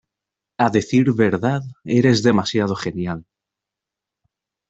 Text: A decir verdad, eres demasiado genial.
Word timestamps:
A 0.57 0.71
decir 0.71 1.11
verdad, 1.13 1.61
eres 1.85 2.23
demasiado 2.23 2.75
genial. 2.75 3.23